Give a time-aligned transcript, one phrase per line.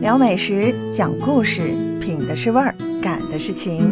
[0.00, 1.60] 聊美食，讲故事，
[2.00, 3.86] 品的是味儿，感的是情。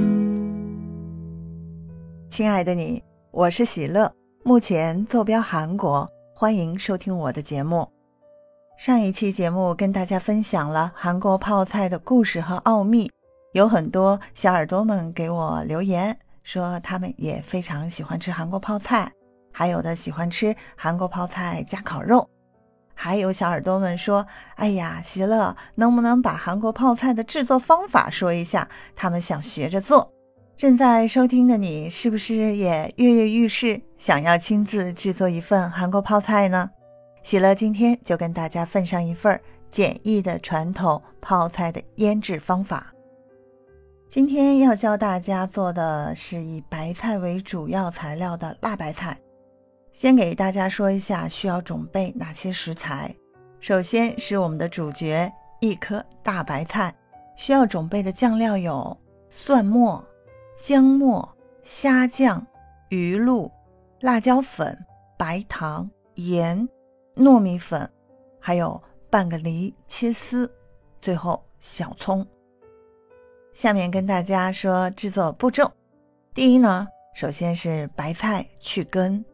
[2.30, 4.10] 亲爱的你，我是喜乐，
[4.42, 7.86] 目前坐标韩国，欢迎收听我的节目。
[8.78, 13.10] 上一期节目跟大家分享了韩国泡菜的故事和奥秘，
[13.52, 19.12] 有很多小耳朵们给我留言说他们也非常喜欢吃韩国泡菜，
[19.52, 22.26] 还有的喜欢吃韩国泡菜加烤肉。
[23.00, 24.26] 还有小耳朵们说
[24.56, 28.68] ：“哎呀，喜乐，能不能把韩国泡菜的制作方法说一下？
[28.96, 30.12] 他们想学着做。”
[30.56, 36.68] 正在收听的你，是不是也跃跃欲试，想要亲自制作一份韩国泡菜呢？
[37.22, 42.92] 喜乐今天就跟大家分上一份简易的传统泡菜的腌制方法。
[44.08, 49.16] 今天要教大家做的是以白菜为主要材料的辣白菜。
[49.98, 53.12] 先给大家说一下需要准备哪些食材。
[53.58, 56.94] 首先是我们的主角，一颗大白菜。
[57.34, 58.96] 需要准备的酱料有
[59.28, 60.04] 蒜末、
[60.56, 61.28] 姜末、
[61.64, 62.46] 虾酱、
[62.90, 63.50] 鱼露、
[63.98, 64.78] 辣椒粉、
[65.18, 66.68] 白糖、盐、
[67.16, 67.90] 糯米粉，
[68.38, 68.80] 还有
[69.10, 70.48] 半个梨切丝，
[71.02, 72.24] 最后小葱。
[73.52, 75.68] 下面跟大家说制作步骤。
[76.32, 76.86] 第一呢，
[77.16, 79.24] 首先是白菜去根。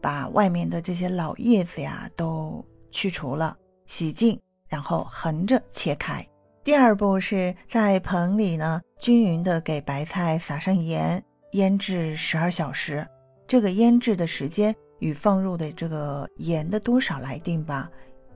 [0.00, 3.56] 把外面的这些老叶子呀都去除了，
[3.86, 6.26] 洗净，然后横着切开。
[6.62, 13.06] 第二步是在盆里呢均匀的给白菜撒上盐，腌制十二小时。
[13.46, 17.90] 这个腌制的时间与放入的这个盐的多少来定吧，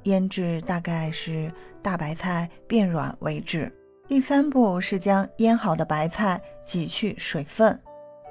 [0.04, 3.72] 腌制大概是大白菜变软为止。
[4.08, 7.78] 第三步是将腌好的白菜挤去水分。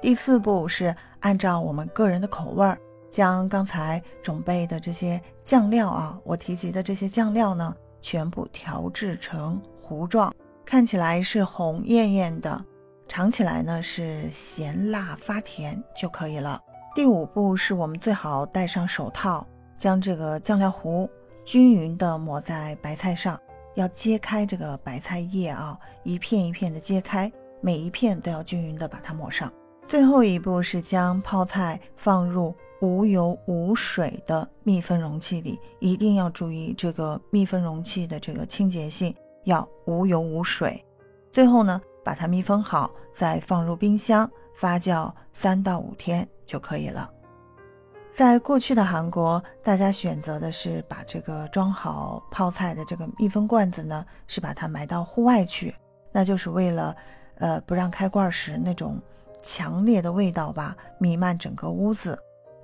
[0.02, 2.78] 第四步是按照我们个人的口味儿。
[3.14, 10.34] 将刚才准备的这些酱料啊，我提及的这些酱料呢，全部调制成糊状，
[10.64, 12.64] 看起来是红艳艳的，
[13.06, 16.60] 尝起来呢是咸辣发甜就可以了。
[16.92, 21.08] 第五步是我们最好戴上手套，将这个酱料糊
[21.44, 23.40] 均匀的抹在白菜上，
[23.76, 27.30] 要揭开这个白菜叶啊，一片一片的揭开，
[27.60, 29.52] 每一片都要均匀的把它抹上。
[29.86, 32.52] 最后一步是将泡菜放入。
[32.84, 39.14] 无油无水的密封容器里，一定要注意这个密封容器的这个清洁性，
[39.44, 40.84] 要无油无水。
[41.32, 47.10] 最后呢，把它密封好，再放入冰箱发酵三到五天就可以了。
[48.12, 55.74] 在过去的韩国，大家选择的是把这个装好泡菜的这个密封罐子呢，是把它埋到户外去，
[56.12, 56.94] 那就是为了，
[57.36, 59.00] 呃，不让开罐时那种
[59.42, 62.16] 强烈的味道吧弥漫整个屋子。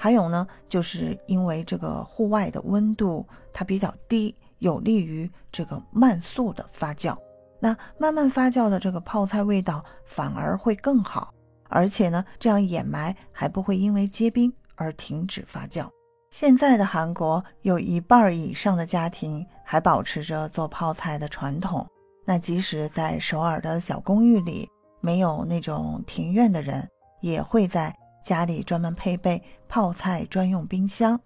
[0.02, 7.14] 还有呢，就是因为这个户外的温度它比较低，有利于这个慢速的发酵。
[7.58, 11.34] 那慢慢发酵的这个泡菜味道反而会更好，
[11.68, 15.86] 而且呢，这样掩埋还不会因为结冰而停止发酵。
[16.30, 21.86] 现在的韩国有一半以上的家庭还保持着做泡菜的传统。
[22.24, 24.66] 那即使在首尔的小公寓里
[25.02, 26.88] 没有那种庭院的人，
[27.20, 27.94] 也会在。
[28.24, 31.18] 家里专门配备泡菜专用冰箱，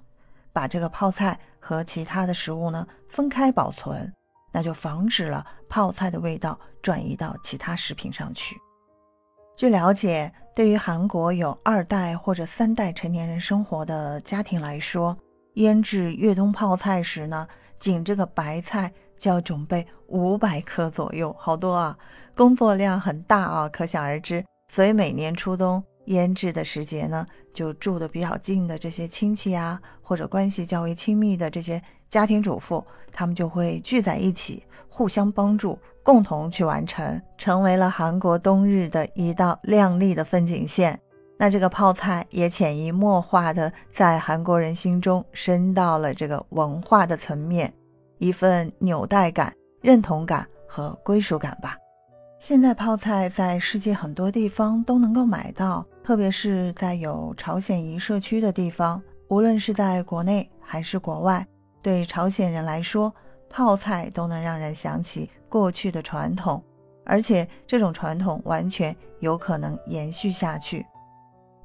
[0.53, 4.13] 把这个泡菜和其他的食物呢分开保存，
[4.53, 8.57] 那就防止了泡菜的味道转移到其他食品上去。
[9.57, 15.17] 据了解，对于韩国有二代或者三代成年人生活的家庭来说，
[15.55, 17.47] 腌制越冬泡菜时呢，
[17.79, 21.97] 仅这个白菜就要准备五百克左右，好多啊，
[22.35, 24.45] 工作量很大啊，可想而知。
[24.73, 25.83] 所以每年初冬。
[26.07, 40.99] 腌制的时节呢，就住的比较近的这些亲戚啊，或者关系较为亲密的这些家庭主妇，他们就会聚在一起，互相帮助，共同去完成，成为了韩国冬日的一道亮丽的风景线。
[41.37, 47.73] 那这个泡菜也潜移默化的在韩国人心中升到了这个文化的层面，
[48.19, 51.77] 一份纽带感、认同感和归属感吧。
[52.39, 59.03] 现在泡菜在世界很多地方都能够买到，特别是在有朝鲜裔社区的地方。
[59.29, 61.45] 无论是在国内还是国外，
[61.81, 63.13] 对朝鲜人来说，
[63.49, 66.63] 泡菜都能让人想起过去的传统，
[67.07, 70.85] 而且这种传统完全有可能延续下去。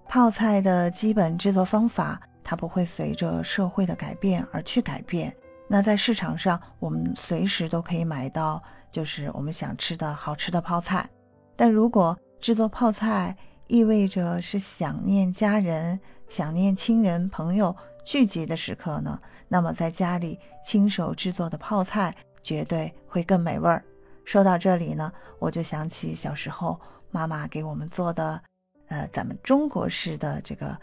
[0.07, 5.35] 泡菜的基本制作方法，它不会随着社会的改变而去改变。
[5.67, 8.63] 那在市场上，我们随时都可以买到。
[8.91, 11.07] 就是我们想吃的好吃的泡菜，
[11.55, 13.37] 但如果制作泡菜
[13.69, 17.73] 意味着是想念家人、想念亲人朋友
[18.03, 19.21] 聚集的时刻呢？
[19.47, 23.85] 那么在家里亲手制作的泡菜绝对会更美味儿。
[24.25, 26.81] 说到这里呢，我就想起小时候
[27.11, 28.41] 妈妈给我们做的，
[28.87, 30.75] 呃，咱们中国式的这个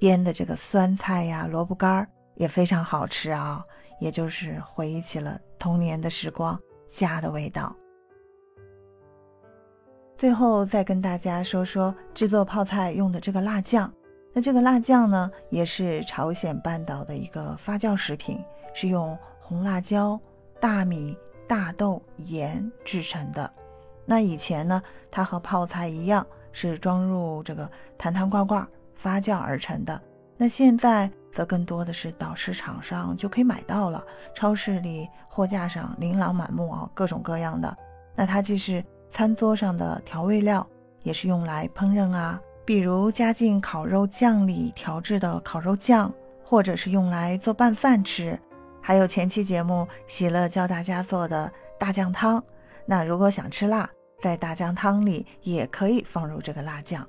[0.00, 3.64] 腌的这个酸菜呀、萝卜干儿也非常好吃啊，
[4.00, 6.58] 也就是回忆起了童年的时光，
[6.90, 7.72] 家的味道。
[10.18, 13.88] 最后再跟大家说说制作泡菜用的这个辣酱。
[14.32, 18.36] 那这个辣酱呢，也是朝鲜半岛的一个发酵食品，
[18.74, 20.20] 是用红辣椒、
[20.60, 21.16] 大米、
[21.46, 23.48] 大豆、盐制成的。
[24.04, 28.66] 那以前呢，它和泡菜一样，是装入这个坛坛罐罐
[28.96, 30.02] 发酵而成的。
[30.36, 34.04] 那现在则更多的是到市场上就可以买到了，
[34.34, 37.76] 超市里货架上琳琅满目啊，各种各样的。
[38.16, 40.66] 那它既是餐桌上的调味料
[41.02, 46.12] 也是用来烹饪啊，比如加进烤肉酱里调制的烤肉酱，
[46.44, 48.38] 或者是用来做拌饭吃。
[48.80, 52.42] 还有前期节目喜乐教大家做的大酱汤，
[52.86, 53.88] 那如果想吃辣，
[54.20, 57.06] 在大酱汤里也可以放入这个辣酱。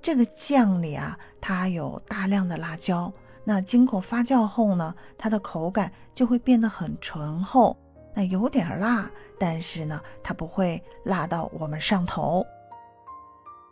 [0.00, 3.12] 这个酱里啊，它有大量的辣椒，
[3.42, 7.76] 那经过发酵后呢，它的口感就会变得很醇厚。
[8.16, 9.08] 那有点辣，
[9.38, 12.42] 但是呢，它不会辣到我们上头。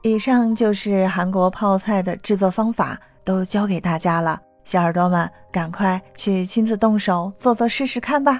[0.03, 4.39] 以上就是韩国泡菜的制作方法，都教给大家了。
[4.63, 8.39] 小耳朵们，赶快去亲自动手做做试试看吧！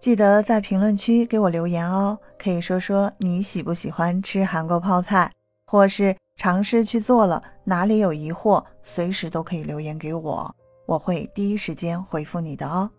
[0.00, 5.30] 记得在评论区给我留言哦，可以说说你喜不喜欢吃韩国泡菜，
[5.66, 10.54] 或是尝试去做了哪里有疑惑，随时都可以留言给我，
[10.86, 12.90] 我会第一时间回复你的哦。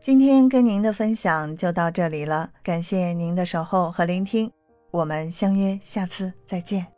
[0.00, 4.50] 今天跟您的分享就到这里了，感谢您的守候和聆听，
[4.90, 6.97] 我们相约下次再见。